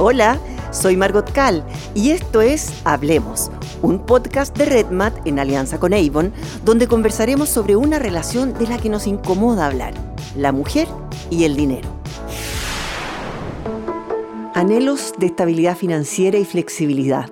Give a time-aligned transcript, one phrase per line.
[0.00, 0.38] Hola,
[0.70, 3.50] soy Margot Kahl y esto es Hablemos,
[3.82, 6.32] un podcast de RedMat en alianza con Avon,
[6.64, 9.94] donde conversaremos sobre una relación de la que nos incomoda hablar,
[10.36, 10.86] la mujer
[11.30, 11.88] y el dinero.
[14.54, 17.28] Anhelos de estabilidad financiera y flexibilidad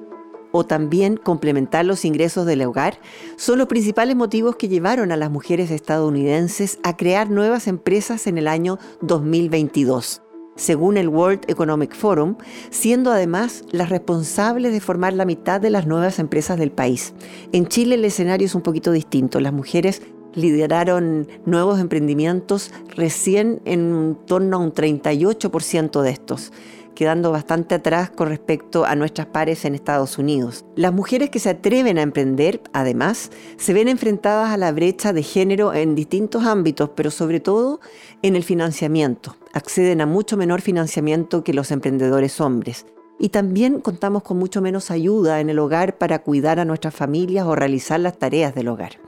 [0.51, 2.99] o también complementar los ingresos del hogar
[3.37, 8.39] son los principales motivos que llevaron a las mujeres estadounidenses a crear nuevas empresas en
[8.39, 10.23] el año 2022
[10.57, 12.37] según el World Economic Forum,
[12.71, 17.15] siendo además las responsables de formar la mitad de las nuevas empresas del país.
[17.53, 19.39] En Chile el escenario es un poquito distinto.
[19.39, 20.03] Las mujeres
[20.35, 26.53] lideraron nuevos emprendimientos recién en torno a un 38% de estos
[26.97, 30.65] quedando bastante atrás con respecto a nuestras pares en Estados Unidos.
[30.75, 35.23] Las mujeres que se atreven a emprender, además, se ven enfrentadas a la brecha de
[35.23, 37.79] género en distintos ámbitos, pero sobre todo
[38.23, 42.87] en el financiamiento acceden a mucho menor financiamiento que los emprendedores hombres.
[43.19, 47.47] Y también contamos con mucho menos ayuda en el hogar para cuidar a nuestras familias
[47.47, 48.99] o realizar las tareas del hogar.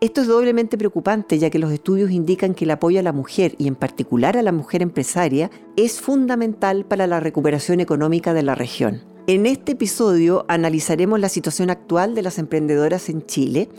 [0.00, 3.56] Esto es doblemente preocupante ya que los estudios indican que el apoyo a la mujer
[3.58, 8.54] y en particular a la mujer empresaria es fundamental para la recuperación económica de la
[8.54, 9.02] región.
[9.26, 13.70] En este episodio analizaremos la situación actual de las emprendedoras en Chile,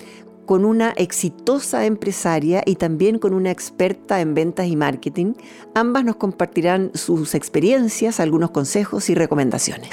[0.45, 5.35] con una exitosa empresaria y también con una experta en ventas y marketing.
[5.73, 9.91] Ambas nos compartirán sus experiencias, algunos consejos y recomendaciones.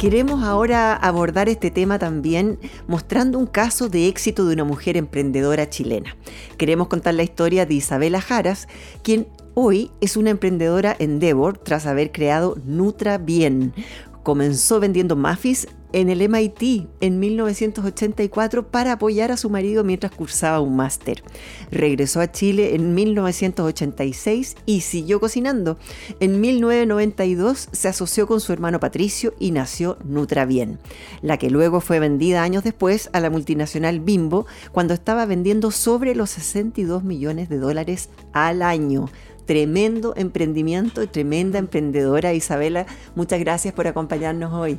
[0.00, 5.68] Queremos ahora abordar este tema también mostrando un caso de éxito de una mujer emprendedora
[5.68, 6.16] chilena.
[6.56, 8.66] Queremos contar la historia de Isabela Jaras,
[9.02, 13.74] quien hoy es una emprendedora Endeavor tras haber creado Nutra Bien.
[14.22, 20.60] Comenzó vendiendo muffins en el MIT en 1984 para apoyar a su marido mientras cursaba
[20.60, 21.22] un máster.
[21.70, 25.78] Regresó a Chile en 1986 y siguió cocinando.
[26.20, 30.78] En 1992 se asoció con su hermano Patricio y nació Nutrabien,
[31.22, 36.14] la que luego fue vendida años después a la multinacional Bimbo cuando estaba vendiendo sobre
[36.14, 39.08] los 62 millones de dólares al año
[39.50, 42.32] tremendo emprendimiento, tremenda emprendedora.
[42.32, 44.78] Isabela, muchas gracias por acompañarnos hoy.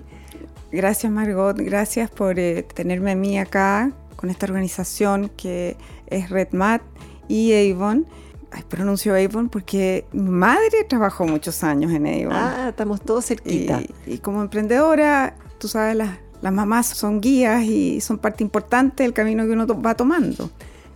[0.72, 5.76] Gracias Margot, gracias por eh, tenerme a mí acá con esta organización que
[6.08, 6.82] es RedMat
[7.28, 8.08] y Avon.
[8.50, 12.34] Ay, pronuncio Avon porque mi madre trabajó muchos años en Avon.
[12.34, 13.82] Ah, estamos todos cerquita.
[14.08, 16.12] Y, como emprendedora, tú sabes, las,
[16.42, 20.50] las mamás son guías y son parte importante del camino que uno va tomando.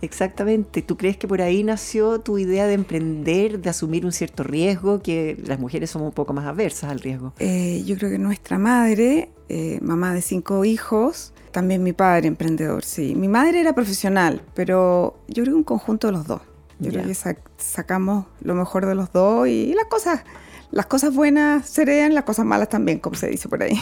[0.06, 0.82] Exactamente.
[0.82, 5.02] ¿Tú crees que por ahí nació tu idea de emprender, de asumir un cierto riesgo,
[5.02, 7.32] que las mujeres somos un poco más aversas al riesgo?
[7.38, 12.84] Eh, yo creo que nuestra madre, eh, mamá de cinco hijos, también mi padre emprendedor,
[12.84, 13.14] sí.
[13.16, 16.42] Mi madre era profesional, pero yo creo que un conjunto de los dos.
[16.78, 17.14] Yo creo que
[17.56, 20.24] sacamos lo mejor de los dos y las cosas
[20.70, 23.78] las cosas buenas se heredan, las cosas malas también, como se dice por ahí.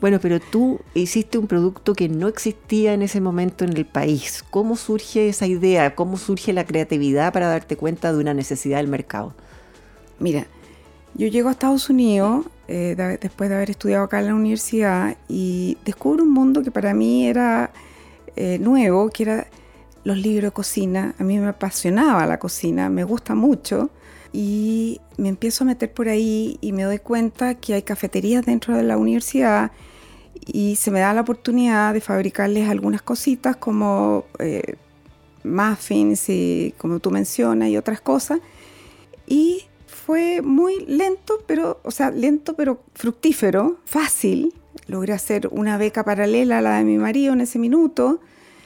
[0.00, 4.44] Bueno, pero tú hiciste un producto que no existía en ese momento en el país.
[4.50, 5.94] ¿Cómo surge esa idea?
[5.94, 9.34] ¿Cómo surge la creatividad para darte cuenta de una necesidad del mercado?
[10.20, 10.46] Mira,
[11.14, 15.78] yo llego a Estados Unidos eh, después de haber estudiado acá en la universidad y
[15.84, 17.72] descubro un mundo que para mí era
[18.36, 19.46] eh, nuevo, que era
[20.04, 21.14] los libros de cocina.
[21.18, 23.90] A mí me apasionaba la cocina, me gusta mucho
[24.32, 28.76] y me empiezo a meter por ahí y me doy cuenta que hay cafeterías dentro
[28.76, 29.72] de la universidad
[30.46, 34.76] y se me da la oportunidad de fabricarles algunas cositas como eh,
[35.44, 38.40] muffins y como tú mencionas y otras cosas.
[39.26, 44.54] Y fue muy lento, pero, o sea, lento pero fructífero, fácil.
[44.86, 48.20] Logré hacer una beca paralela a la de mi marido en ese minuto,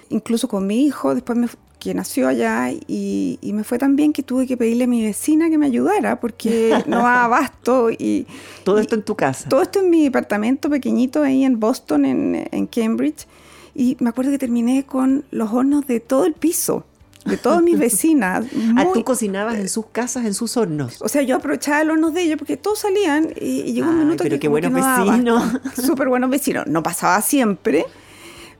[0.09, 1.15] incluso con mi hijo.
[1.15, 1.49] Después me
[1.83, 5.51] que nació allá y, me fue tan bien que tuve que pedirle a mi vecina
[5.51, 7.91] que me ayudara porque no abasto.
[7.91, 8.27] Y,
[8.63, 9.49] todo esto en tu casa.
[9.49, 13.27] Todo esto en mi departamento pequeñito ahí en Boston, en, Cambridge.
[13.75, 16.85] Y me acuerdo que terminé con los hornos de todo el piso
[17.25, 18.45] de todas mis vecinas.
[18.77, 21.03] ah, tú cocinabas en sus casas, en sus hornos.
[21.03, 24.23] O sea, yo aprovechaba los hornos de ellos porque todos salían y, llegó un minuto
[24.23, 25.43] pero qué buenos vecinos.
[25.75, 26.69] Súper buenos vecinos.
[26.69, 27.87] No pasaba siempre,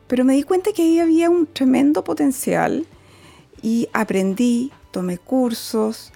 [0.09, 2.85] pero me di cuenta que ahí había un tremendo potencial
[3.63, 6.13] y aprendí, tomé cursos,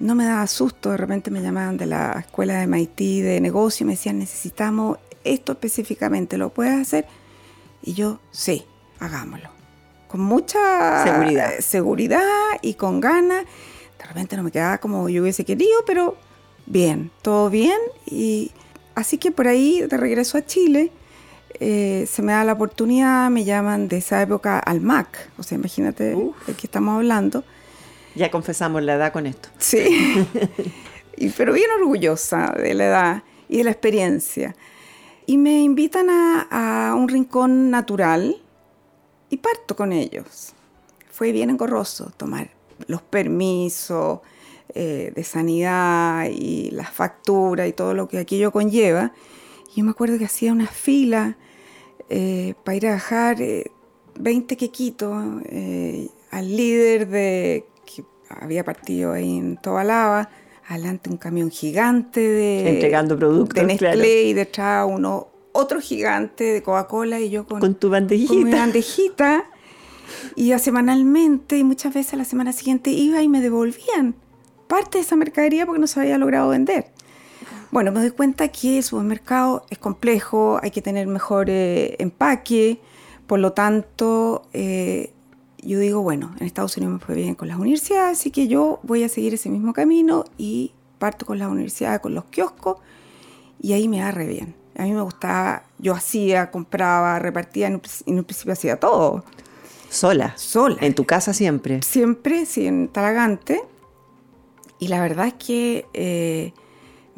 [0.00, 3.84] no me daba susto, de repente me llamaban de la escuela de MIT de negocio
[3.84, 7.06] y me decían, necesitamos esto específicamente, ¿lo puedes hacer?
[7.82, 8.64] Y yo, sí,
[8.98, 9.50] hagámoslo.
[10.08, 12.22] Con mucha seguridad, seguridad
[12.62, 13.44] y con ganas.
[13.98, 16.16] De repente no me quedaba como yo hubiese querido, pero
[16.66, 17.78] bien, todo bien.
[18.06, 18.52] Y
[18.94, 20.92] así que por ahí, de regreso a Chile,
[21.60, 25.58] eh, se me da la oportunidad, me llaman de esa época al MAC, o sea,
[25.58, 27.42] imagínate de qué estamos hablando.
[28.14, 29.48] Ya confesamos la edad con esto.
[29.58, 29.86] Sí,
[31.16, 33.22] y, pero bien orgullosa de la edad.
[33.48, 34.54] y de la experiencia.
[35.26, 38.36] Y me invitan a, un rincón natural
[39.28, 40.54] y parto con ellos.
[41.10, 42.50] Fue bien engorroso tomar
[42.86, 44.20] los permisos
[44.74, 49.12] eh, de sanidad y las facturas y todo lo que aquello conlleva.
[49.74, 51.36] Yo me acuerdo que hacía una fila
[52.08, 53.38] eh, para ir a dejar
[54.18, 55.14] 20 quequitos
[56.30, 60.30] al líder de que había partido ahí en Tobalaba,
[60.66, 66.62] adelante un camión gigante de entregando productos de Nestlé y detrás uno otro gigante de
[66.62, 68.32] Coca-Cola y yo con, tu bandejita.
[68.32, 69.44] Con mi bandejita.
[70.36, 74.14] Y semanalmente y muchas veces a la semana siguiente iba y me devolvían
[74.68, 76.86] parte de esa mercadería porque no se había logrado vender.
[77.70, 82.80] Bueno, me doy cuenta que el supermercado es complejo, hay que tener mejor eh, empaque,
[83.26, 85.12] por lo tanto, eh,
[85.62, 88.80] yo digo, bueno, en Estados Unidos me fue bien con las universidades, así que yo
[88.84, 92.78] voy a seguir ese mismo camino y parto con las universidades, con los kioscos,
[93.60, 94.54] y ahí me agarré bien.
[94.78, 99.24] A mí me gustaba, yo hacía, compraba, repartía, en un, principio hacía todo.
[99.90, 100.32] ¿Sola?
[100.36, 100.78] Sola.
[100.80, 101.82] ¿En tu casa siempre?
[101.82, 103.60] Siempre, sí, en Talagante.
[104.78, 106.54] Y la verdad es que eh,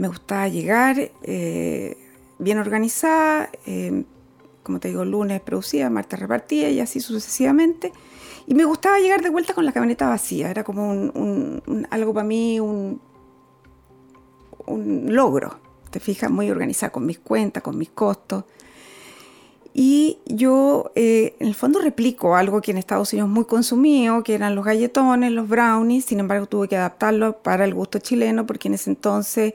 [0.00, 1.98] me gustaba llegar eh,
[2.38, 4.04] bien organizada, eh,
[4.62, 7.92] como te digo, lunes producía, martes repartía y así sucesivamente.
[8.46, 12.26] Y me gustaba llegar de vuelta con la camioneta vacía, era como un, algo para
[12.26, 12.98] mí, un,
[14.66, 15.60] logro,
[15.90, 18.44] te fijas, muy organizada con mis cuentas, con mis costos.
[19.74, 24.34] Y yo, eh, en el fondo, replico algo que en Estados Unidos muy consumido, que
[24.34, 26.06] eran los galletones, los brownies.
[26.06, 29.54] Sin embargo, tuve que adaptarlo para el gusto chileno, porque en ese entonces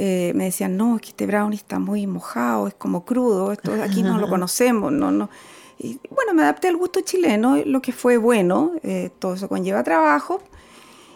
[0.00, 3.72] eh, me decían, no, es que este brownie está muy mojado, es como crudo, esto
[3.82, 5.28] aquí no lo conocemos, no, no.
[5.76, 9.82] Y bueno, me adapté al gusto chileno, lo que fue bueno, eh, todo eso conlleva
[9.82, 10.40] trabajo.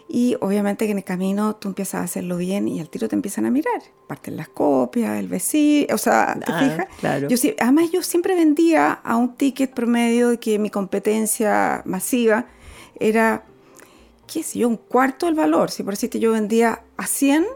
[0.09, 3.15] Y obviamente que en el camino tú empiezas a hacerlo bien y al tiro te
[3.15, 3.83] empiezan a mirar.
[4.09, 6.87] Parten las copias, el vecino, o sea, ¿te ah, fijas?
[6.99, 7.29] Claro.
[7.29, 12.47] Yo, además yo siempre vendía a un ticket promedio de que mi competencia masiva
[12.99, 13.45] era,
[14.27, 15.71] qué sé yo, un cuarto del valor.
[15.71, 17.47] Si por decirte yo vendía a 100,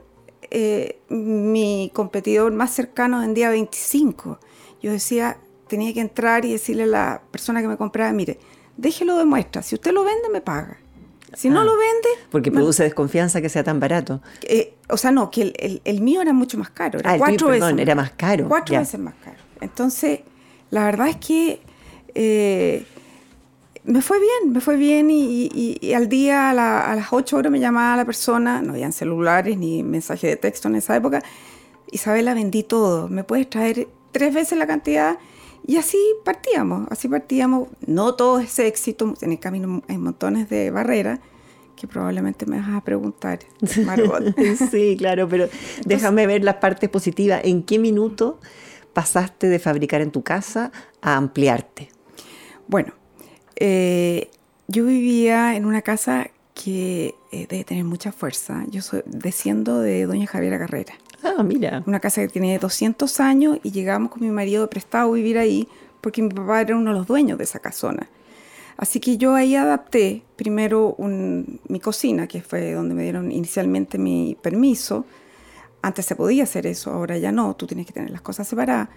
[0.51, 4.39] eh, mi competidor más cercano vendía a 25.
[4.83, 5.39] Yo decía,
[5.69, 8.39] tenía que entrar y decirle a la persona que me compraba, mire,
[8.77, 10.79] déjelo de muestra, si usted lo vende, me paga.
[11.35, 12.09] Si no ah, lo vende...
[12.31, 14.23] Porque produce desconfianza que sea tan barato.
[14.43, 16.99] Eh, o sea, no, que el, mío era mucho más caro.
[16.99, 18.49] Era ah, cuatro veces era más caro.
[18.49, 19.37] Cuatro veces más caro.
[19.61, 20.21] Entonces,
[20.71, 21.61] la verdad es que
[22.15, 22.87] eh,
[23.87, 26.55] me fue bien, me fue bien y, al día, a,
[26.94, 30.77] las ocho horas me llamaba la persona, no habían celulares ni mensaje de texto en
[30.77, 31.23] esa época,
[31.91, 35.19] Isabela, vendí todo, ¿me puedes traer tres veces la cantidad?
[35.65, 37.69] Y así partíamos, así partíamos.
[37.87, 41.21] No todo es éxito, en el camino hay montones de barreras
[41.77, 43.41] que probablemente me vas a preguntar,
[43.85, 44.35] Margot.
[44.71, 45.49] sí, claro, pero
[45.85, 47.41] déjame ver las partes positivas.
[47.44, 48.41] ¿En qué minuto
[48.94, 50.73] pasaste de fabricar en tu casa
[51.03, 51.91] a ampliarte?
[52.67, 52.94] Bueno,
[53.56, 54.31] eh,
[54.69, 58.64] yo vivía en una casa que eh, debe tener mucha fuerza.
[58.70, 60.94] Yo soy desciendo de doña Javiera Carrera.
[61.23, 61.82] Ah, mira.
[61.87, 65.69] Una casa que tiene 200 años y llegamos con mi marido prestado a vivir ahí
[66.00, 68.08] porque mi papá era uno de los dueños de esa casona.
[68.76, 74.37] Así que yo ahí adapté primero mi cocina, que fue donde me dieron inicialmente mi
[74.41, 75.06] permiso.
[75.81, 78.88] Antes se podía hacer eso, ahora ya no, tú tienes que tener las cosas separadas.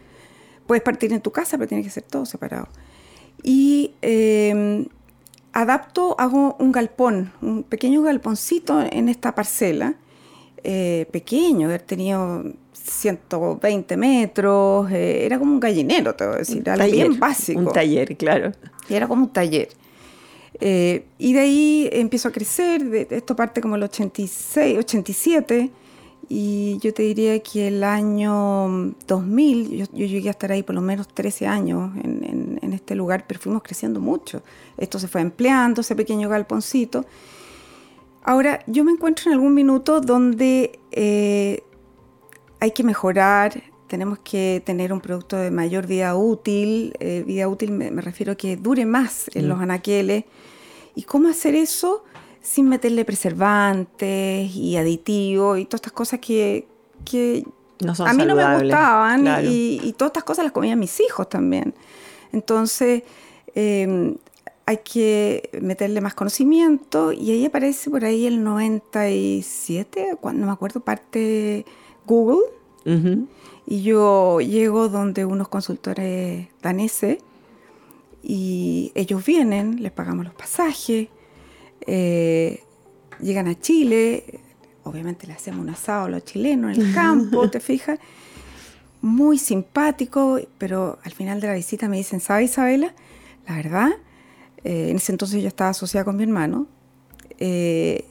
[0.67, 2.67] Puedes partir en tu casa, pero tiene que ser todo separado.
[3.43, 4.85] Y em,
[5.53, 9.95] adapto, hago un galpón, un pequeño galponcito en esta parcela
[10.63, 12.43] eh, pequeño, haber tenido
[12.73, 17.59] 120 metros, eh, era como un gallinero, te voy a decir, algo bien básico.
[17.59, 18.51] Un taller, claro.
[18.89, 19.69] Era como un taller.
[20.59, 25.69] Eh, y de ahí empiezo a crecer, de, esto parte como el 86, 87,
[26.29, 30.81] y yo te diría que el año 2000, yo, llegué a estar ahí por lo
[30.81, 34.43] menos 13 años en, en, este lugar, pero fuimos creciendo mucho.
[34.77, 37.05] Esto se fue empleando, ese pequeño galponcito,
[38.23, 41.63] Ahora, yo me encuentro en algún minuto donde eh,
[42.59, 46.93] hay que mejorar, tenemos que tener un producto de mayor vida útil.
[46.99, 50.25] Eh, vida útil me, refiero a que dure más en los anaqueles.
[50.95, 52.03] ¿Y cómo hacer eso
[52.41, 56.67] sin meterle preservantes y aditivos y todas estas cosas que,
[58.05, 61.73] a mí no me gustaban y, todas estas cosas las comían mis hijos también.
[62.31, 63.03] Entonces,
[63.55, 64.15] em,
[64.65, 70.53] hay que meterle más conocimiento y ahí aparece por ahí el 97, cuando no me
[70.53, 71.65] acuerdo, parte
[72.05, 72.41] Google.
[73.67, 77.19] Y yo llego donde unos consultores daneses
[78.23, 81.09] y ellos vienen, les pagamos los pasajes,
[81.91, 82.63] eh,
[83.19, 84.41] llegan a Chile,
[84.83, 87.99] obviamente le hacemos un asado a los chilenos en el campo, ¿te fijas?
[89.01, 92.93] Muy simpático, pero al final de la visita me dicen, ¿sabe Isabela?
[93.47, 93.89] La verdad,
[94.63, 96.67] eh, en ese entonces yo estaba asociada con mi hermano.
[97.39, 98.05] Eh,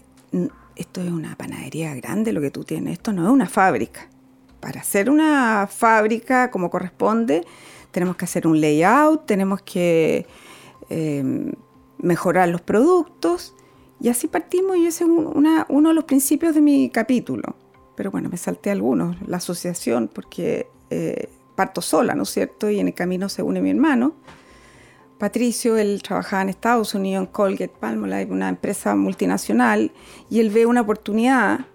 [0.74, 4.08] esto es una panadería grande lo que tú tienes, esto no es una fábrica.
[4.58, 7.44] Para hacer una fábrica como corresponde,
[7.92, 10.26] tenemos que hacer un layout, tenemos que
[10.90, 11.52] eh,
[11.98, 13.54] mejorar los productos.
[14.00, 17.56] Y así partimos y ese es uno de los principios de mi capítulo.
[17.96, 22.70] Pero bueno, me salté algunos, la asociación, porque eh, parto sola, ¿no es cierto?
[22.70, 24.14] Y en el camino se une mi hermano.
[25.18, 29.90] Patricio, él trabajaba en Estados Unidos, en Colgate Palmolive, una empresa multinacional,
[30.30, 31.66] y él ve una oportunidad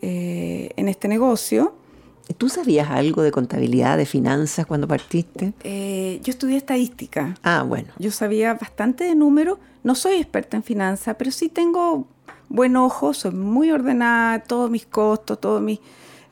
[0.00, 1.74] eh, en este negocio
[2.38, 5.52] ¿Tú sabías algo de contabilidad, de finanzas cuando partiste?
[5.64, 7.36] Eh, yo estudié estadística.
[7.42, 7.88] Ah, bueno.
[7.98, 9.58] Yo sabía bastante de números.
[9.82, 12.06] No soy experta en finanzas, pero sí tengo
[12.48, 15.80] buen ojo, soy muy ordenada, todos mis costos, todos mis...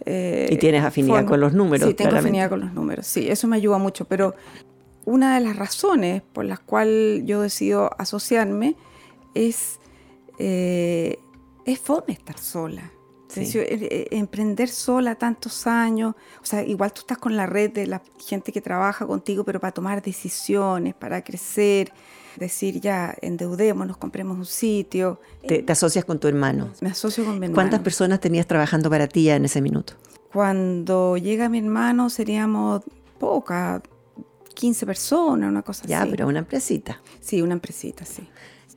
[0.06, 1.88] Eh, y tienes afinidad con los números.
[1.88, 3.06] Sí, tengo afinidad con los números.
[3.06, 4.06] Sí, eso me ayuda mucho.
[4.06, 4.34] Pero
[5.04, 8.76] una de las razones por las cuales yo decido asociarme
[9.34, 9.78] es,
[10.38, 11.18] eh,
[11.66, 12.90] es fome estar sola.
[13.36, 17.86] Eh, eh, emprender sola tantos años, o sea, igual tú estás con la red de
[17.86, 21.92] la gente que trabaja contigo, pero para tomar decisiones, para crecer,
[22.36, 25.20] decir ya, endeudémonos, compremos un sitio.
[25.46, 26.70] ¿Te, asocias con tu hermano?
[26.80, 27.54] Me asocio con mi hermano.
[27.54, 29.94] ¿Cuántas personas tenías trabajando para ti en ese minuto?
[30.32, 32.82] Cuando llega mi hermano seríamos
[33.18, 33.82] pocas,
[34.54, 35.90] 15 personas, una cosa así.
[35.90, 37.00] Ya, pero una empresita.
[37.20, 38.28] Sí, una empresita, sí.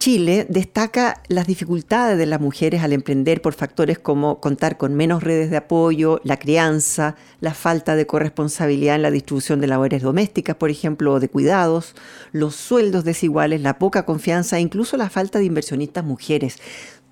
[0.03, 5.23] Chile destaca las dificultades de las mujeres al emprender por factores como contar con menos
[5.23, 10.57] redes de apoyo, la crianza, la falta de corresponsabilidad en la distribución de labores domésticas,
[10.57, 11.95] por ejemplo, o de cuidados,
[12.33, 16.57] los sueldos desiguales, la poca confianza e incluso la falta de inversionistas mujeres.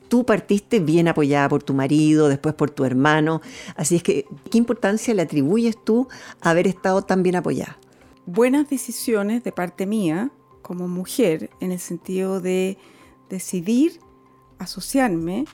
[0.09, 3.39] Tú partiste bien apoyada por tu marido, después por tu hermano,
[3.77, 6.09] así es que, ¿qué importancia le atribuyes tú
[6.41, 7.77] a haber estado tan bien apoyada?
[8.25, 10.29] Buenas decisiones de parte mía,
[10.61, 12.77] como mujer en el sentido de
[13.29, 13.99] decidir
[14.59, 15.45] asociarme,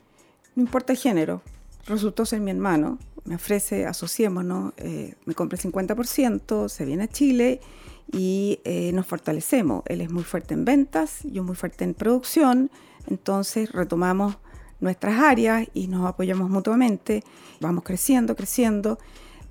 [0.55, 1.41] no importa el género,
[1.85, 7.07] resultó ser mi hermano, me ofrece asociémonos, eh, me compra el 50%, se viene a
[7.07, 7.59] Chile
[8.11, 9.83] y eh, nos fortalecemos.
[9.85, 12.71] Él es muy fuerte en ventas, yo muy fuerte en producción,
[13.07, 14.37] entonces retomamos
[14.79, 17.23] nuestras áreas y nos apoyamos mutuamente,
[17.59, 18.97] vamos creciendo, creciendo.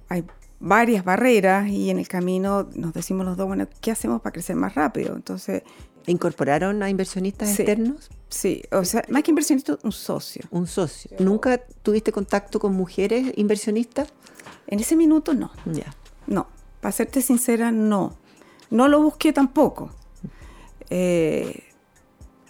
[0.09, 0.25] Hay
[0.61, 4.57] varias barreras y en el camino nos decimos los dos, bueno, ¿qué hacemos para crecer
[4.57, 5.15] más rápido?
[5.15, 5.63] Entonces...
[6.09, 8.11] ¿Incorporaron a inversionistas externos?
[8.29, 10.45] Sí, o sea, más que inversionistas, un socio.
[10.53, 11.11] Un socio.
[11.19, 14.13] ¿Nunca tuviste contacto con mujeres inversionistas?
[14.69, 15.51] En ese minuto no.
[15.65, 15.93] Ya.
[16.29, 16.47] No,
[16.81, 18.17] para serte sincera, no.
[18.71, 19.91] No lo busqué tampoco.
[20.91, 21.65] Eh,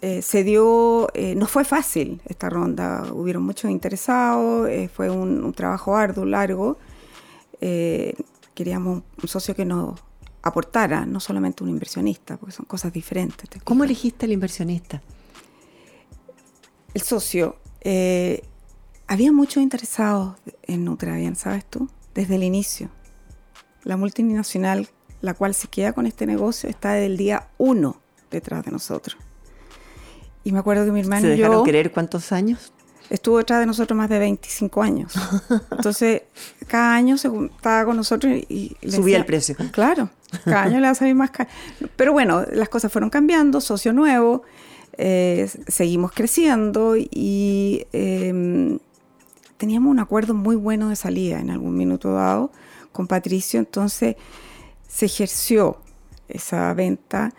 [0.02, 5.96] eh, se dio, eh, no fue fácil esta ronda, hubieron muchos interesados, fue un, trabajo
[5.96, 6.78] arduo, largo,
[7.60, 8.14] eh,
[8.54, 10.00] queríamos un socio que nos
[10.42, 13.48] aportara, no solamente un inversionista, porque son cosas diferentes.
[13.64, 15.02] ¿Cómo elegiste al inversionista?
[16.94, 17.56] El socio.
[17.80, 18.42] Eh,
[19.06, 21.88] había muchos interesados en Nutravian, ¿sabes tú?
[22.14, 22.90] Desde el inicio.
[23.82, 24.88] La multinacional,
[25.20, 29.16] la cual se queda con este negocio, está desde el día uno detrás de nosotros.
[30.44, 32.72] Y me acuerdo que mi hermano ¿Se dejaron yo, querer cuántos años?
[33.10, 35.14] Estuvo detrás de nosotros más de 25 años.
[35.70, 36.22] Entonces,
[36.66, 38.76] cada año se estaba con nosotros y...
[38.88, 39.56] Subía el precio.
[39.72, 40.10] Claro,
[40.44, 41.48] cada año le va a salir más caro.
[41.96, 44.42] Pero bueno, las cosas fueron cambiando, socio nuevo,
[44.98, 48.78] eh, seguimos creciendo y em,
[49.56, 52.50] teníamos un acuerdo muy bueno de salida en algún minuto dado
[52.92, 54.16] con Patricio, entonces
[54.88, 55.78] se ejerció
[56.28, 57.32] esa venta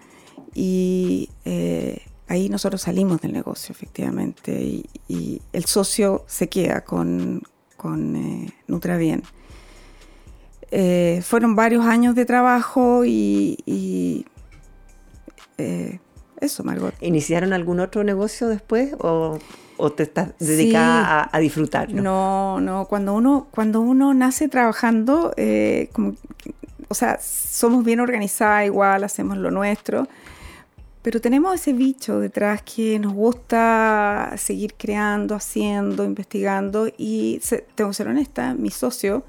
[0.54, 1.30] y...
[1.46, 7.42] Eh, ahí nosotros salimos del negocio, efectivamente, y, el socio se queda con,
[7.76, 9.24] con eh, Nutrabien.
[10.70, 14.26] Eh, fueron varios años de trabajo y,
[15.58, 16.00] eh,
[16.40, 16.94] eso, Margot.
[17.02, 19.40] ¿Iniciaron algún otro negocio después o,
[19.96, 21.92] te estás dedicada a, disfrutar?
[21.94, 22.60] ¿no?
[22.60, 25.34] no, Cuando uno, cuando uno nace trabajando,
[25.94, 26.16] como,
[26.90, 30.08] o sea, somos bien organizadas igual, hacemos lo nuestro
[31.08, 37.40] pero tenemos ese bicho detrás que nos gusta seguir creando, haciendo, investigando y
[37.76, 39.24] tengo que ser honesta, mi socio,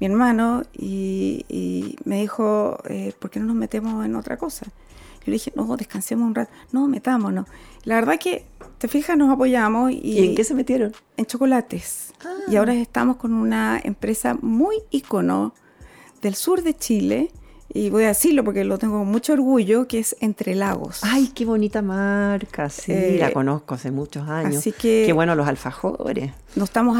[0.00, 4.66] mi hermano, y, me dijo, eh, ¿por qué no nos metemos en otra cosa?
[4.66, 7.46] Yo le dije, no, descansemos un rato, no, metámonos.
[7.84, 8.44] La verdad que,
[8.76, 9.92] te fijas, nos apoyamos.
[9.92, 10.92] ¿Y, ¿Y en qué se metieron?
[11.16, 12.12] En chocolates.
[12.22, 12.34] Ah.
[12.48, 15.54] Y ahora estamos con una empresa muy ícono
[16.20, 17.30] del sur de Chile,
[17.76, 21.00] y voy a decirlo porque lo tengo con mucho orgullo, que es Entre Lagos.
[21.02, 24.58] Ay, qué bonita marca, sí, eh, la conozco hace muchos años.
[24.58, 25.02] Así que...
[25.04, 26.30] Qué bueno los alfajores.
[26.54, 26.96] Nos, estamos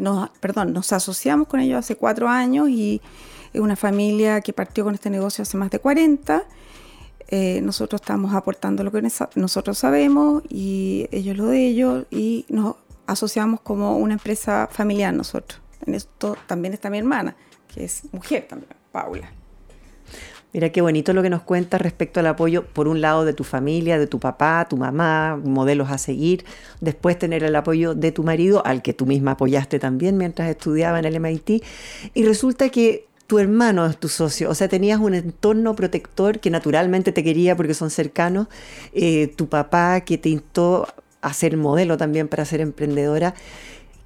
[0.00, 3.02] nos, perdón, nos asociamos con ellos hace cuatro años y
[3.52, 6.44] es una familia que partió con este negocio hace más de 40.
[7.26, 9.02] Eh, nosotros estamos aportando lo que
[9.34, 12.76] nosotros sabemos y ellos lo de ellos y nos
[13.08, 15.60] asociamos como una empresa familiar nosotros.
[15.84, 17.34] En esto también está mi hermana,
[17.74, 19.41] que es mujer también, Paula.
[20.52, 23.42] Mira qué bonito lo que nos cuentas respecto al apoyo, por un lado, de tu
[23.42, 26.44] familia, de tu papá, tu mamá, modelos a seguir,
[26.80, 30.98] después tener el apoyo de tu marido, al que tú misma apoyaste también mientras estudiaba
[30.98, 31.62] en el MIT,
[32.12, 36.50] y resulta que tu hermano es tu socio, o sea, tenías un entorno protector que
[36.50, 38.48] naturalmente te quería porque son cercanos,
[38.92, 40.86] eh, tu papá que te instó
[41.22, 43.34] a ser modelo también para ser emprendedora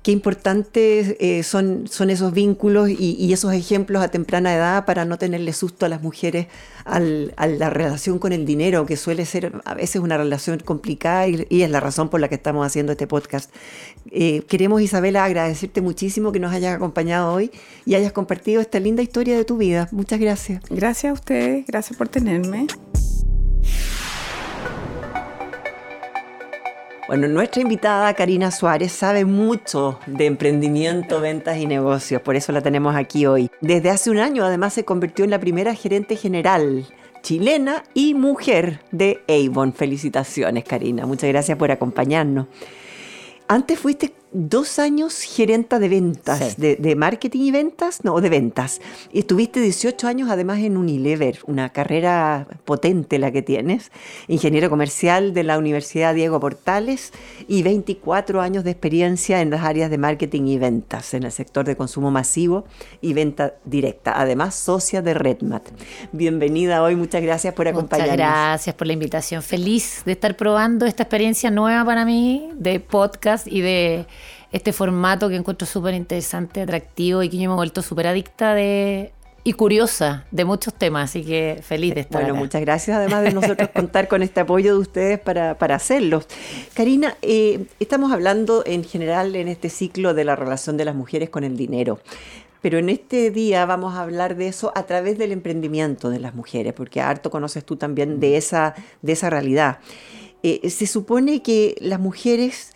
[0.06, 5.18] qué importantes eh, son, son esos vínculos y, esos ejemplos a temprana edad para no
[5.18, 6.46] tenerle susto a las mujeres
[6.84, 11.60] a la relación con el dinero, que suele ser a veces una relación complicada y,
[11.60, 13.52] es la razón por la que estamos haciendo este podcast.
[14.12, 17.50] Eh, queremos, Isabela, agradecerte muchísimo que nos hayas acompañado hoy
[17.84, 19.88] y hayas compartido esta linda historia de tu vida.
[19.90, 20.62] Muchas gracias.
[20.70, 22.68] Gracias a ustedes, gracias por tenerme.
[27.08, 32.62] Bueno, nuestra invitada Karina Suárez sabe mucho de emprendimiento, ventas y negocios, por eso la
[32.62, 33.48] tenemos aquí hoy.
[33.60, 36.84] Desde hace un año además se convirtió en la primera gerente general
[37.22, 39.72] chilena y mujer de Avon.
[39.72, 42.48] Felicitaciones Karina, muchas gracias por acompañarnos.
[43.46, 48.80] Antes fuiste dos años gerenta de ventas, de, marketing y ventas, no, de ventas.
[49.12, 53.90] Y estuviste 18 años además en Unilever, una carrera potente la que tienes,
[54.28, 57.12] ingeniero comercial de la Universidad Diego Portales
[57.48, 61.64] y 24 años de experiencia en las áreas de marketing y ventas, en el sector
[61.64, 62.64] de consumo masivo
[63.00, 64.20] y venta directa.
[64.20, 65.68] Además, socia de Redmat.
[66.12, 68.16] Bienvenida hoy, muchas gracias por acompañarnos.
[68.16, 69.42] Muchas gracias por la invitación.
[69.42, 74.06] Feliz de estar probando esta experiencia nueva para mí de podcast y de
[74.52, 78.54] este formato que encuentro súper interesante, atractivo y que yo me he vuelto súper adicta
[78.54, 79.12] de
[79.46, 83.32] y curiosa de muchos temas, así que feliz de estar Bueno, muchas gracias además de
[83.32, 86.24] nosotros contar con este apoyo de ustedes para, para hacerlo.
[86.74, 91.30] Karina, eh, estamos hablando en general en este ciclo de la relación de las mujeres
[91.30, 92.00] con el dinero.
[92.60, 96.34] Pero en este día vamos a hablar de eso a través del emprendimiento de las
[96.34, 99.78] mujeres, porque harto conoces tú también de esa, de esa realidad.
[100.42, 102.72] Eh, se supone que las mujeres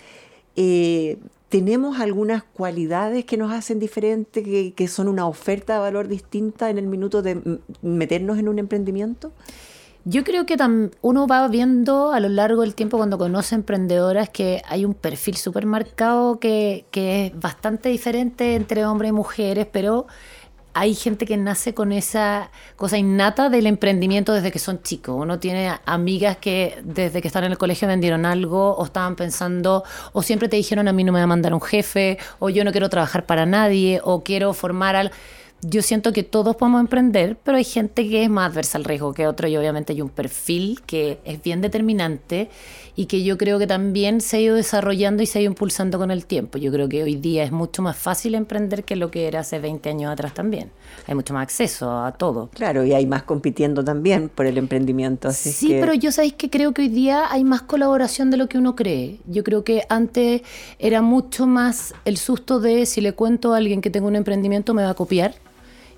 [0.55, 1.17] eh,
[1.51, 4.43] tenemos algunas cualidades que nos hacen diferentes,
[4.75, 9.33] que, son una oferta de valor distinta en el minuto de meternos en un emprendimiento?
[10.05, 10.57] Yo creo que
[11.03, 15.37] uno va viendo a lo largo del tiempo cuando conoce emprendedoras que hay un perfil
[15.37, 20.07] súper marcado que, que es bastante diferente entre hombres y mujeres, pero
[20.75, 25.17] hay gente que nace con esa cosa innata del emprendimiento desde que son chicos.
[25.19, 29.85] Uno tiene amigas que desde que están en el colegio vendieron algo o estaban pensando
[30.13, 32.65] o siempre te dijeron a mí no me va a mandar un jefe o yo
[32.65, 35.13] no quiero trabajar para nadie o quiero formar al
[35.63, 39.13] yo siento que todos podemos emprender, pero hay gente que es más adversa al riesgo
[39.13, 42.49] que otro y obviamente hay un perfil que es bien determinante
[43.01, 45.97] y que yo creo que también se ha ido desarrollando y se ha ido impulsando
[45.97, 46.59] con el tiempo.
[46.59, 49.59] Yo creo que hoy día es mucho más fácil emprender que lo que era hace
[49.59, 50.71] 20 años atrás también.
[51.07, 52.51] Hay mucho más acceso a todo.
[52.53, 55.33] Claro, y hay más compitiendo también por el emprendimiento.
[55.33, 58.59] sí, pero yo sabéis que creo que hoy día hay más colaboración de lo que
[58.59, 59.19] uno cree.
[59.27, 60.43] Yo creo que antes
[60.79, 64.75] era mucho más el susto de si le cuento a alguien que tengo un emprendimiento
[64.75, 65.33] me va a copiar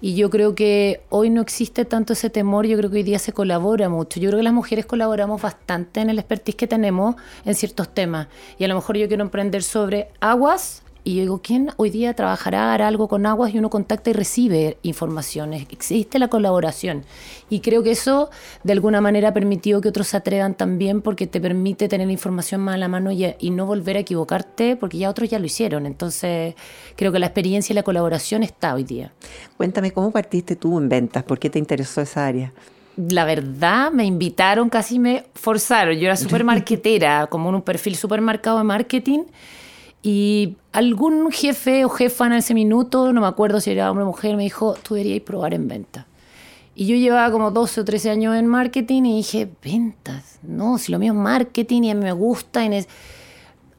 [0.02, 3.20] y yo creo que hoy no existe tanto ese temor, yo creo que hoy día
[3.20, 4.18] se colabora mucho.
[4.18, 8.26] Yo creo que las mujeres colaboramos bastante en el expertise que tenemos en ciertos temas.
[8.58, 12.14] Y a lo mejor yo quiero emprender sobre aguas y yo digo, ¿quién hoy día
[12.14, 13.52] trabajará, hará algo con aguas?
[13.54, 15.66] Y uno contacta y recibe informaciones.
[15.70, 17.04] Existe la colaboración.
[17.50, 18.30] Y creo que eso
[18.62, 22.60] de alguna manera ha permitido que otros se atrevan también porque te permite tener información
[22.60, 25.46] más a la mano y, y, no volver a equivocarte porque ya otros ya lo
[25.46, 25.86] hicieron.
[25.86, 26.54] Entonces
[26.96, 29.12] creo que la experiencia y la colaboración está hoy día.
[29.56, 31.24] Cuéntame, ¿cómo partiste tú en ventas?
[31.24, 32.52] ¿Por qué te interesó esa área?
[32.96, 35.96] la verdad, me invitaron, casi me forzaron.
[35.96, 39.24] Yo era súper marketera, como en un perfil súper marcado de marketing.
[40.02, 44.08] Y algún jefe o jefa en ese minuto, no me acuerdo si era hombre o
[44.08, 46.06] mujer, me dijo, tú deberías probar en venta.
[46.74, 50.90] Y yo llevaba como 12 o 13 años en marketing y dije, ventas, no, si
[50.90, 52.64] lo mío es marketing y a mí me gusta.
[52.64, 52.86] Y.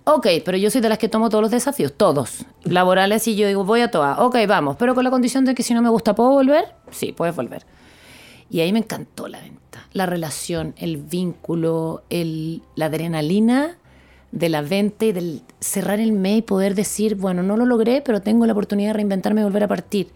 [0.06, 3.48] Ok, pero yo soy de las que tomo todos los desafíos, todos, laborales, y yo
[3.48, 4.20] digo, voy a todas.
[4.20, 6.66] Ok, vamos, pero con la condición de que si no me gusta, ¿puedo volver?
[6.92, 7.66] Sí, puedes volver.
[8.50, 13.78] Y ahí me encantó la venta, la relación, el vínculo, el, la adrenalina
[14.34, 18.02] de la venta y del cerrar el mes y poder decir, bueno, no lo logré,
[18.02, 20.08] pero tengo la oportunidad de reinventarme y volver a partir.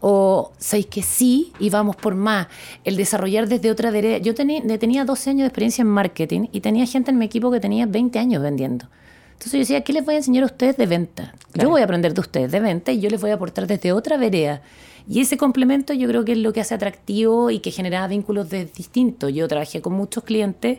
[0.00, 2.46] O sabéis que sí y vamos por más.
[2.84, 4.18] El desarrollar desde otra vereda.
[4.18, 7.50] Yo tenía, tenía 12 años de experiencia en marketing y tenía gente en mi equipo
[7.50, 8.86] que tenía 20 años vendiendo.
[9.32, 11.34] Entonces yo decía, ¿qué les voy a enseñar a ustedes de venta?
[11.54, 13.92] Yo voy a aprender de ustedes de venta y yo les voy a aportar desde
[13.92, 14.62] otra vereda.
[15.08, 18.48] Y ese complemento yo creo que es lo que hace atractivo y que genera vínculos
[18.50, 19.32] distintos.
[19.32, 20.78] Yo trabajé con muchos clientes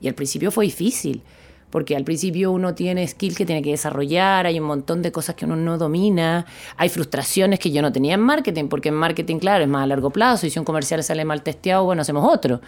[0.00, 1.22] y al principio fue difícil,
[1.74, 5.34] porque al principio uno tiene skill que tiene que desarrollar, hay un montón de cosas
[5.34, 9.40] que uno no domina, hay frustraciones que yo no tenía en marketing, porque en marketing,
[9.40, 12.32] claro, es más a largo plazo y si un comercial sale mal testeado, bueno, hacemos
[12.32, 12.60] otro.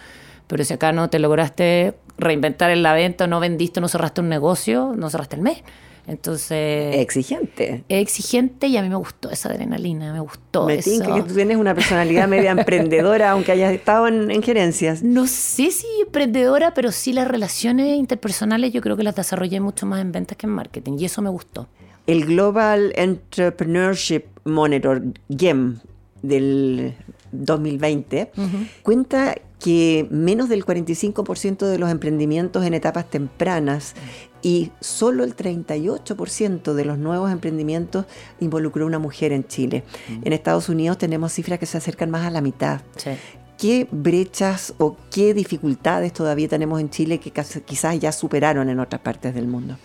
[0.47, 4.29] Pero si acá no te lograste reinventar en la venta, no vendiste, no cerraste un
[4.29, 5.63] negocio, no cerraste el mes.
[6.07, 6.95] Entonces.
[6.95, 7.83] Exigente.
[7.89, 10.89] Exigente y a mí me gustó esa adrenalina, me gustó me eso.
[11.01, 15.03] que tú tienes una personalidad media emprendedora, aunque hayas estado en, gerencias.
[15.03, 19.85] No sé si emprendedora, pero sí las relaciones interpersonales yo creo que las desarrollé mucho
[19.85, 21.67] más en ventas que en marketing y eso me gustó.
[22.07, 25.79] El Global Entrepreneurship Monitor, GEM,
[26.21, 26.95] del
[27.33, 28.31] 2020,
[28.81, 33.95] cuenta que menos del 45% de los emprendimientos en etapas tempranas
[34.41, 38.05] y solo el 38% de los nuevos emprendimientos
[38.39, 39.83] involucró a una mujer en Chile.
[40.23, 42.81] En Estados Unidos tenemos cifras que se acercan más a la mitad.
[43.57, 49.01] ¿Qué brechas o qué dificultades todavía tenemos en Chile que quizás ya superaron en otras
[49.01, 49.77] partes del mundo?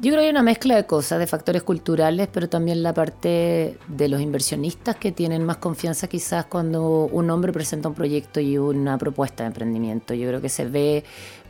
[0.00, 3.78] Yo creo que hay una mezcla de cosas, de factores culturales, pero también la parte
[3.86, 8.58] de los inversionistas que tienen más confianza quizás cuando un hombre presenta un proyecto y
[8.58, 10.12] una propuesta de emprendimiento.
[10.12, 11.04] Yo creo que se ve,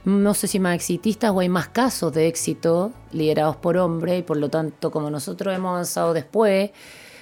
[0.05, 4.23] no sé si más exitistas o hay más casos de éxito liderados por hombres y
[4.23, 6.71] por lo tanto como nosotros hemos avanzado después,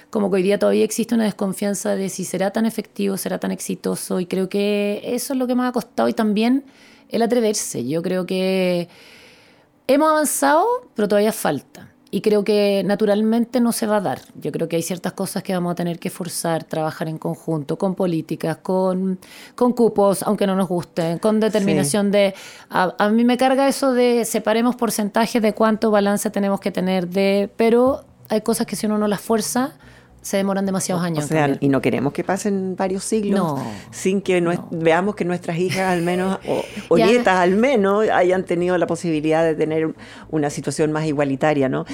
[0.09, 3.51] como que hoy día todavía existe una desconfianza de si será tan efectivo, será tan
[3.51, 6.65] exitoso y creo que eso es lo que me ha costado y también
[7.07, 7.87] el atreverse.
[7.87, 8.89] Yo creo que
[9.87, 10.65] Hemos avanzado,
[10.95, 11.89] pero todavía falta.
[12.09, 14.21] Y creo que naturalmente no se va a dar.
[14.35, 17.77] Yo creo que hay ciertas cosas que vamos a tener que forzar, trabajar en conjunto,
[17.77, 19.19] con políticas, con,
[19.55, 22.35] con cupos, aunque no nos gusten, con determinación de...
[22.69, 27.07] A, a, mí me carga eso de separemos porcentajes de cuánto balance tenemos que tener
[27.07, 27.49] de...
[27.57, 29.73] Pero hay cosas que si uno no las fuerza,
[30.23, 31.25] se demoran demasiados años.
[31.25, 33.59] O sea, y no queremos que pasen varios siglos
[33.91, 36.39] sin que veamos que nuestras hijas al menos,
[36.89, 39.93] o, nietas al menos, hayan tenido la posibilidad de tener
[40.31, 41.85] una situación más igualitaria, ¿no?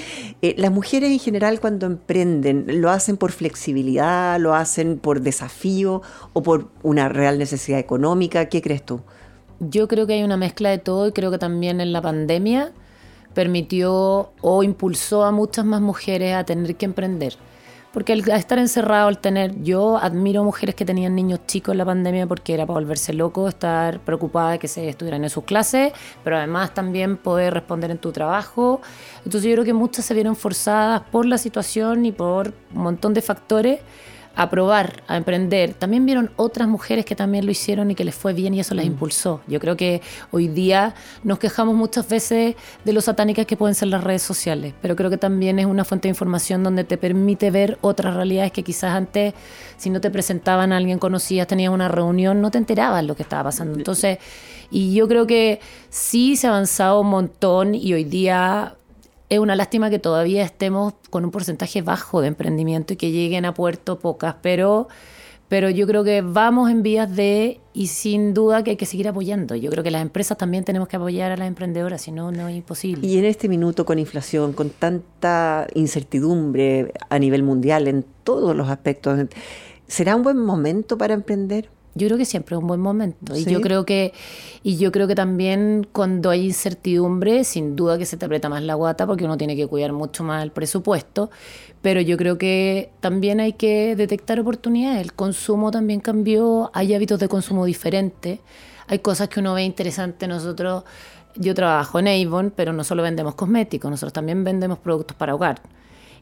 [0.42, 6.00] Eh, las mujeres en general cuando emprenden, ¿lo hacen por flexibilidad, lo hacen por desafío
[6.32, 8.46] o por una real necesidad económica?
[8.46, 9.00] ¿Qué crees tú?
[9.58, 12.72] Yo creo que hay una mezcla de todo y creo que también en la pandemia
[13.34, 17.36] permitió o impulsó a muchas más mujeres a tener que emprender
[17.92, 21.84] porque al estar encerrado, al tener, yo admiro mujeres que tenían niños chicos en la
[21.84, 25.92] pandemia porque era para volverse loco, estar preocupada de que se estuvieran en sus clases,
[26.22, 28.80] pero además también poder responder en tu trabajo.
[29.24, 33.12] Entonces yo creo que muchas se vieron forzadas por la situación y por un montón
[33.12, 33.80] de factores
[34.40, 35.74] a probar, a emprender.
[35.74, 38.74] También vieron otras mujeres que también lo hicieron y que les fue bien y eso
[38.74, 38.92] les mm.
[38.92, 39.42] impulsó.
[39.46, 40.00] Yo creo que
[40.30, 44.72] hoy día nos quejamos muchas veces de lo satánicas que pueden ser las redes sociales,
[44.80, 48.50] pero creo que también es una fuente de información donde te permite ver otras realidades
[48.50, 49.34] que quizás antes,
[49.76, 53.24] si no te presentaban a alguien conocido, tenías una reunión, no te enterabas lo que
[53.24, 53.76] estaba pasando.
[53.76, 54.16] Entonces,
[54.70, 58.76] y yo creo que sí se ha avanzado un montón y hoy día
[59.30, 63.44] es una lástima que todavía estemos con un porcentaje bajo de emprendimiento y que lleguen
[63.44, 64.88] a puerto pocas, pero,
[65.48, 69.06] pero yo creo que vamos en vías de, y sin duda que hay que seguir
[69.06, 69.54] apoyando.
[69.54, 72.48] Yo creo que las empresas también tenemos que apoyar a las emprendedoras, si no, no
[72.48, 73.06] es imposible.
[73.06, 78.68] Y en este minuto con inflación, con tanta incertidumbre a nivel mundial en todos los
[78.68, 79.28] aspectos,
[79.86, 81.70] ¿será un buen momento para emprender?
[81.94, 83.36] Yo creo que siempre es un buen momento.
[83.36, 84.12] Y yo creo que,
[84.62, 88.62] y yo creo que también cuando hay incertidumbre, sin duda que se te aprieta más
[88.62, 91.30] la guata porque uno tiene que cuidar mucho más el presupuesto.
[91.82, 95.00] Pero yo creo que también hay que detectar oportunidades.
[95.00, 98.38] El consumo también cambió, hay hábitos de consumo diferentes.
[98.86, 100.28] Hay cosas que uno ve interesantes.
[100.28, 100.84] Nosotros,
[101.34, 105.60] yo trabajo en Avon, pero no solo vendemos cosméticos, nosotros también vendemos productos para hogar.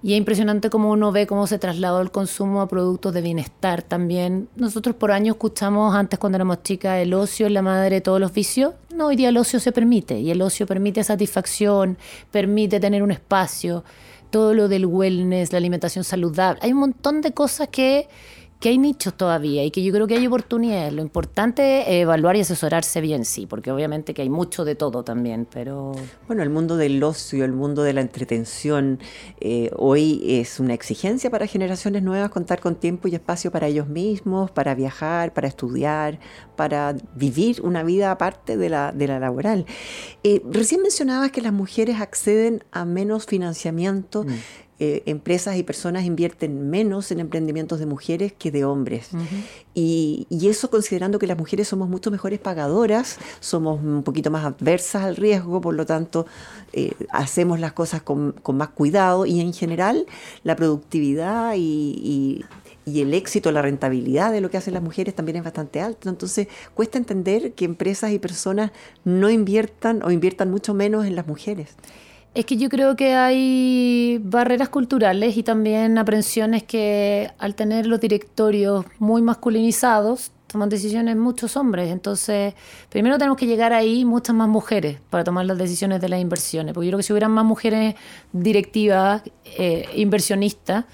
[0.01, 3.83] Y es impresionante cómo uno ve cómo se trasladó el consumo a productos de bienestar
[3.83, 4.49] también.
[4.55, 8.21] Nosotros por años escuchamos antes cuando éramos chicas el ocio es la madre de todos
[8.21, 8.75] los vicios.
[8.95, 11.99] No, hoy día el ocio se permite y el ocio permite satisfacción,
[12.31, 13.83] permite tener un espacio,
[14.31, 16.61] todo lo del wellness, la alimentación saludable.
[16.63, 18.09] Hay un montón de cosas que
[18.61, 20.93] que hay nichos todavía y que yo creo que hay oportunidades.
[20.93, 25.05] Lo importante es evaluar y asesorarse bien, sí, porque obviamente que hay mucho de todo
[25.05, 25.93] también, pero...
[26.27, 28.99] Bueno, el mundo del ocio, el mundo de la entretención,
[29.41, 33.89] eh, hoy es una exigencia para generaciones nuevas contar con tiempo y espacio para ellos
[33.89, 36.19] mismos, para viajar, para estudiar,
[36.57, 39.67] para vivir una vida aparte de la, de la laboral.
[40.25, 44.25] Eh, recién mencionabas que las mujeres acceden a menos financiamiento.
[44.25, 44.29] Mm.
[44.81, 49.11] Eh, empresas y personas invierten menos en emprendimientos de mujeres que de hombres.
[49.75, 55.03] y, eso considerando que las mujeres somos mucho mejores pagadoras, somos un poquito más adversas
[55.03, 56.27] al riesgo, por lo tanto
[56.73, 60.07] eh, hacemos las cosas con, más cuidado y en general
[60.43, 62.45] la productividad y,
[62.89, 66.09] y el éxito, la rentabilidad de lo que hacen las mujeres también es bastante alto.
[66.09, 68.73] Entonces, cuesta entender que empresas y personas
[69.05, 71.75] no inviertan o inviertan mucho menos en las mujeres.
[72.35, 78.01] Es que yo creo que hay barreras culturales y también aprensiones que al tener los
[78.01, 81.91] directorios muy masculinizados, toman decisiones muchos hombres.
[81.91, 82.55] Entonces,
[82.89, 86.75] primero tenemos que llegar ahí muchas más mujeres para tomar las decisiones de las inversiones.
[86.75, 87.95] Porque yo creo que si hubieran más mujeres
[88.33, 90.87] directivas, eh, inversionistas,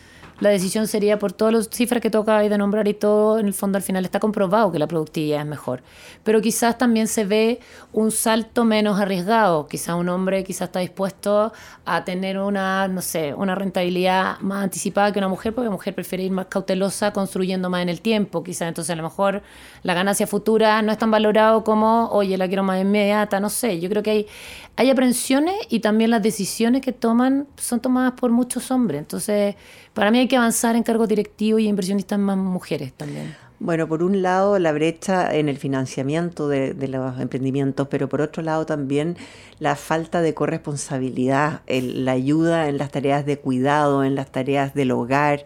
[0.44, 3.54] la decisión sería por todas las cifras que toca de nombrar y todo, en el
[3.54, 5.82] fondo al final está comprobado que la productividad es mejor.
[6.22, 7.60] Pero quizás también se ve
[7.94, 9.66] un salto menos arriesgado.
[9.66, 11.52] Quizás un hombre quizás está dispuesto
[11.86, 15.94] a tener una, no sé, una rentabilidad más anticipada que una mujer, porque la mujer
[15.94, 18.44] prefiere ir más cautelosa construyendo más en el tiempo.
[18.44, 19.42] Quizás entonces a lo mejor
[19.82, 23.80] la ganancia futura no es tan valorado como, oye, la quiero más inmediata, no sé.
[23.80, 24.26] Yo creo que hay,
[24.76, 29.00] hay aprensiones y también las decisiones que toman son tomadas por muchos hombres.
[29.00, 29.54] Entonces,
[29.92, 33.36] para mí hay que avanzar en cargos directivos y inversionistas más mujeres también.
[33.60, 38.42] Bueno, por un lado la brecha en el financiamiento de, los emprendimientos, pero por otro
[38.42, 39.16] lado también
[39.60, 44.90] la falta de corresponsabilidad, la ayuda en las tareas de cuidado, en las tareas del
[44.90, 45.44] hogar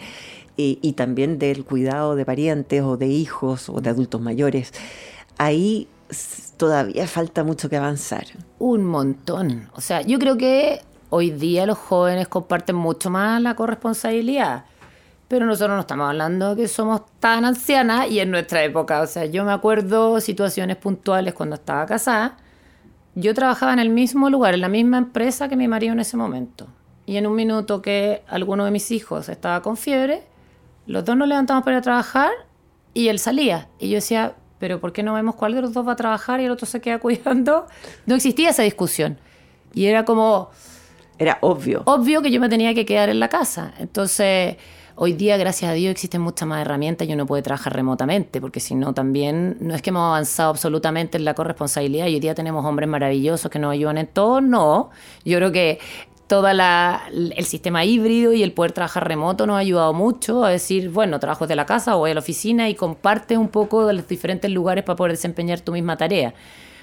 [0.56, 4.72] y, y también del cuidado de parientes o de hijos o de adultos mayores.
[5.36, 5.86] Ahí
[6.58, 8.26] todavía falta mucho que avanzar.
[8.58, 9.70] Un montón.
[9.74, 14.64] O sea, yo creo que Hoy día los jóvenes comparten mucho más la corresponsabilidad.
[15.26, 19.00] Pero nosotros no estamos hablando que somos tan ancianas y en nuestra época.
[19.00, 22.36] O sea, yo me acuerdo situaciones puntuales cuando estaba casada.
[23.14, 26.18] Yo trabajaba en el mismo lugar, en la misma empresa que mi marido en ese
[26.18, 26.66] momento.
[27.06, 30.24] Y en un minuto que alguno de mis hijos estaba con fiebre,
[30.86, 32.30] los dos nos levantamos para ir a trabajar
[32.92, 33.68] y él salía.
[33.78, 36.40] Y yo decía, pero ¿por qué no vemos cuál de los dos va a trabajar
[36.40, 37.66] y el otro se queda cuidando?
[38.06, 39.18] No existía esa discusión.
[39.74, 40.50] Y era como,
[41.18, 41.82] era obvio.
[41.84, 43.74] Obvio que yo me tenía que quedar en la casa.
[43.78, 44.56] Entonces,
[45.00, 48.58] hoy día, gracias a Dios, existen muchas más herramientas y uno puede trabajar remotamente, porque
[48.58, 52.34] si no, también no es que hemos avanzado absolutamente en la corresponsabilidad y hoy día
[52.34, 54.40] tenemos hombres maravillosos que nos ayudan en todo.
[54.40, 54.90] No,
[55.24, 55.78] yo creo que
[56.28, 60.90] todo el sistema híbrido y el poder trabajar remoto nos ha ayudado mucho a decir,
[60.90, 64.06] bueno, trabajo desde la casa o a la oficina y comparte un poco de los
[64.06, 66.34] diferentes lugares para poder desempeñar tu misma tarea.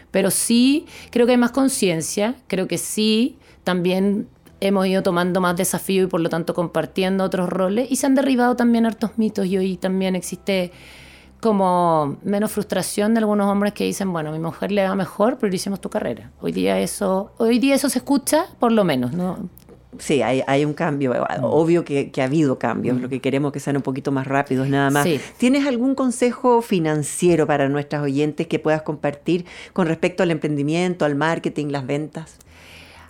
[0.09, 4.27] Pero sí, creo que hay más conciencia, creo que sí también
[4.61, 8.15] hemos ido tomando más desafío y por lo tanto compartiendo otros roles y se han
[8.15, 10.71] derribado también hartos mitos y hoy también existe
[11.45, 15.37] como menos frustración de algunos hombres que dicen, bueno, a mi mujer le va mejor,
[15.37, 16.31] prioricemos tu carrera.
[16.41, 19.47] Hoy día eso, hoy día eso se escucha, por lo menos, ¿no?
[19.99, 21.43] Sí, hay, hay un cambio, mm.
[21.43, 23.01] obvio que, que, ha habido cambios, mm.
[23.01, 25.07] lo que queremos que sean un poquito más rápidos, nada más.
[25.37, 31.13] ¿Tienes algún consejo financiero para nuestras oyentes que puedas compartir con respecto al emprendimiento, al
[31.13, 32.39] marketing, las ventas?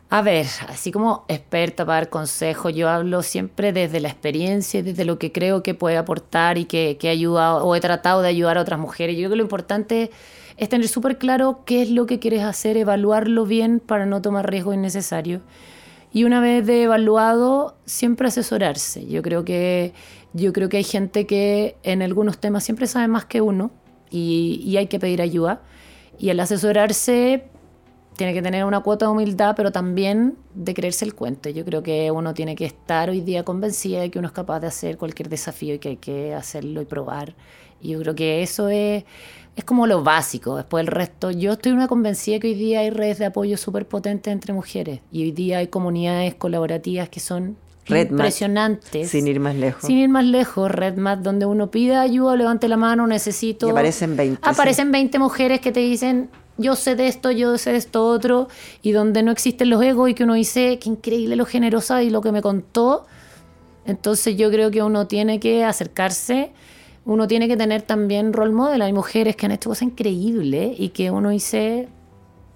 [0.09, 5.03] A ver, así como experta para dar consejos, yo hablo siempre desde la experiencia, desde
[5.03, 8.29] lo que creo que puede aportar y que, que he ayudado o he tratado de
[8.29, 9.15] ayudar a otras mujeres.
[9.15, 10.11] Yo creo que lo importante
[10.57, 14.49] es tener súper claro qué es lo que quieres hacer, evaluarlo bien para no tomar
[14.49, 15.41] riesgos innecesarios.
[16.13, 19.05] Y una vez de evaluado, siempre asesorarse.
[19.07, 19.93] Yo creo que,
[20.33, 23.71] yo creo que hay gente que en algunos temas siempre sabe más que uno
[24.09, 25.61] y, y hay que pedir ayuda.
[26.17, 27.49] Y el asesorarse
[28.15, 31.49] tiene que tener una cuota de humildad, pero también de creerse el cuento.
[31.49, 34.59] Yo creo que uno tiene que estar hoy día convencida de que uno es capaz
[34.61, 37.35] de hacer cualquier desafío y que hay que hacerlo y probar.
[37.81, 39.03] Y yo creo que eso es,
[39.55, 40.55] es como lo básico.
[40.55, 43.87] Después el resto, yo estoy una convencida que hoy día hay redes de apoyo súper
[43.87, 49.09] potentes entre mujeres y hoy día hay comunidades colaborativas que son impresionantes.
[49.09, 49.83] sin ir más lejos.
[49.85, 53.67] Sin ir más lejos, RedMat, donde uno pide ayuda, levante la mano, necesito.
[53.67, 54.39] Y aparecen 20.
[54.41, 58.47] Aparecen 20 mujeres que te dicen, yo sé de esto, yo sé de esto otro,
[58.81, 62.09] y donde no existen los egos y que uno dice, qué increíble lo generosa y
[62.09, 63.05] lo que me contó.
[63.85, 66.51] Entonces yo creo que uno tiene que acercarse,
[67.03, 68.81] uno tiene que tener también role model.
[68.81, 71.89] Hay mujeres que han hecho cosas increíbles y que uno dice,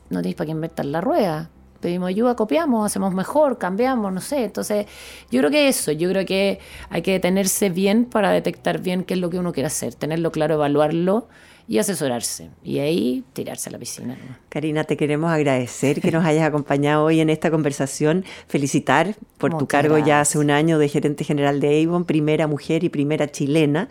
[0.10, 1.50] no tienes para qué inventar la rueda.
[1.82, 4.46] Pedimos ayuda, copiamos, hacemos mejor, cambiamos, no sé.
[4.46, 4.88] Entonces,
[5.30, 6.60] yo creo que eso, yo creo que
[6.90, 10.32] hay que detenerse bien para detectar bien qué es lo que uno quiere hacer, tenerlo
[10.32, 11.28] claro, evaluarlo
[11.70, 12.50] y asesorarse.
[12.64, 14.18] Y ahí tirarse a la piscina.
[14.50, 18.26] Karina, te queremos agradecer que nos hayas acompañado hoy en esta conversación.
[18.48, 22.84] Felicitar por tu cargo ya hace un año de gerente general de Avon, primera mujer
[22.84, 23.88] y primera chilena.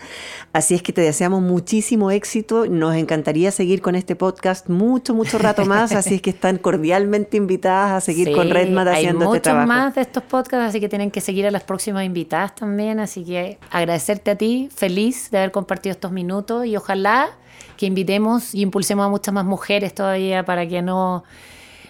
[0.52, 2.66] Así es que te deseamos muchísimo éxito.
[2.66, 5.92] Nos encantaría seguir con este podcast mucho, mucho rato más.
[5.92, 9.60] Así es que están cordialmente invitadas a seguir con Redmad haciendo este trabajo.
[9.60, 12.56] Hay muchos más de estos podcasts, así que tienen que seguir a las próximas invitadas
[12.56, 12.98] también.
[12.98, 17.30] Así que agradecerte a ti, feliz de haber compartido estos minutos y ojalá
[17.78, 21.24] que invitemos y impulsemos a muchas más mujeres todavía para que no,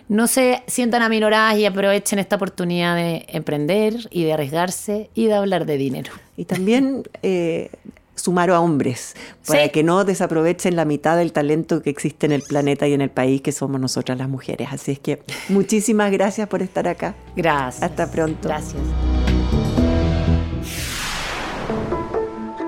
[0.09, 5.35] no se sientan aminoradas y aprovechen esta oportunidad de emprender y de arriesgarse y de
[5.35, 6.13] hablar de dinero.
[6.37, 7.71] Y también eh,
[8.15, 9.15] sumar a hombres,
[9.47, 13.01] para que no desaprovechen la mitad del talento que existe en el planeta y en
[13.01, 14.69] el país, que somos nosotras las mujeres.
[14.71, 17.15] Así es que muchísimas gracias por estar acá.
[17.35, 17.83] Gracias.
[17.83, 18.49] Hasta pronto.
[18.49, 18.83] Gracias.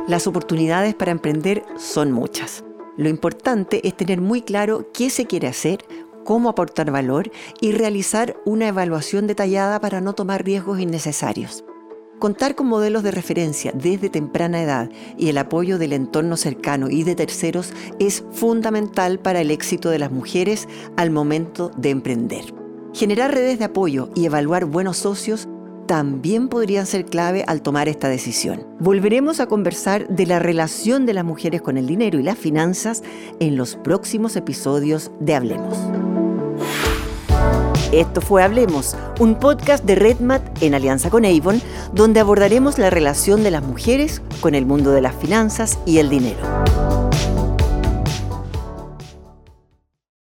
[0.09, 2.65] Las oportunidades para emprender son muchas.
[2.97, 5.85] Lo importante es tener muy claro qué se quiere hacer,
[6.25, 11.65] cómo aportar valor y realizar una evaluación detallada para no tomar riesgos innecesarios.
[12.19, 17.03] Contar con modelos de referencia desde temprana edad y el apoyo del entorno cercano y
[17.03, 22.53] de terceros es fundamental para el éxito de las mujeres al momento de emprender.
[22.93, 25.49] Generar redes de apoyo y evaluar buenos socios
[25.91, 28.65] también podrían ser clave al tomar esta decisión.
[28.79, 33.03] Volveremos a conversar de la relación de las mujeres con el dinero y las finanzas
[33.41, 35.77] en los próximos episodios de Hablemos.
[37.91, 41.61] Esto fue Hablemos, un podcast de RedMat en alianza con Avon,
[41.93, 46.09] donde abordaremos la relación de las mujeres con el mundo de las finanzas y el
[46.09, 46.39] dinero.